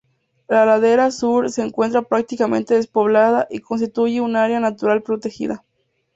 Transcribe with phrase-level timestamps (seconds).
[0.49, 5.63] La ladera sur se encuentra prácticamente despoblada y constituye un área natural protegida.